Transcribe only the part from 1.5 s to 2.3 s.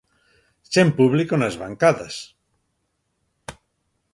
bancadas.